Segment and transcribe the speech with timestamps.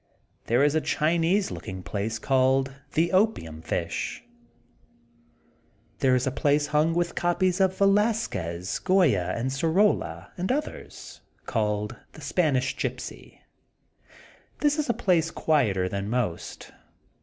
[0.47, 4.23] There is a Chinese looking place called: The Opium Fish.*'
[5.99, 12.75] There is a place hung with copies of Velasques, Goya, SoroUa, and others, called:The Spanish
[12.75, 13.41] Gypsy.
[14.61, 16.71] This is a place quieter than most.